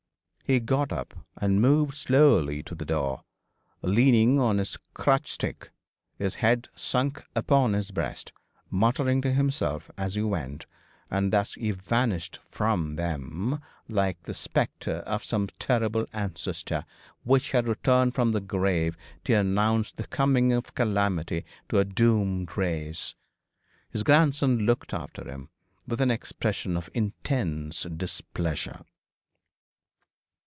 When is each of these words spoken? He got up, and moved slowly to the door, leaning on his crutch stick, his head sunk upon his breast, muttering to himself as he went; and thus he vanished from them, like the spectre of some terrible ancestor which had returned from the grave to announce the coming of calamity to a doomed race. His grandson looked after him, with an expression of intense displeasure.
He 0.43 0.59
got 0.59 0.91
up, 0.91 1.13
and 1.37 1.61
moved 1.61 1.95
slowly 1.95 2.61
to 2.63 2.75
the 2.75 2.83
door, 2.83 3.23
leaning 3.81 4.37
on 4.37 4.57
his 4.57 4.77
crutch 4.93 5.31
stick, 5.31 5.71
his 6.19 6.35
head 6.35 6.67
sunk 6.75 7.23
upon 7.37 7.71
his 7.71 7.91
breast, 7.91 8.33
muttering 8.69 9.21
to 9.21 9.31
himself 9.31 9.89
as 9.97 10.15
he 10.15 10.23
went; 10.23 10.65
and 11.09 11.31
thus 11.31 11.53
he 11.53 11.71
vanished 11.71 12.39
from 12.49 12.97
them, 12.97 13.61
like 13.87 14.21
the 14.23 14.33
spectre 14.33 14.97
of 15.07 15.23
some 15.23 15.47
terrible 15.57 16.05
ancestor 16.11 16.83
which 17.23 17.51
had 17.53 17.65
returned 17.65 18.13
from 18.13 18.33
the 18.33 18.41
grave 18.41 18.97
to 19.23 19.33
announce 19.33 19.93
the 19.93 20.07
coming 20.07 20.51
of 20.51 20.75
calamity 20.75 21.45
to 21.69 21.79
a 21.79 21.85
doomed 21.85 22.57
race. 22.57 23.15
His 23.91 24.03
grandson 24.03 24.57
looked 24.65 24.93
after 24.93 25.23
him, 25.29 25.47
with 25.87 26.01
an 26.01 26.11
expression 26.11 26.75
of 26.75 26.89
intense 26.93 27.83
displeasure. 27.83 28.81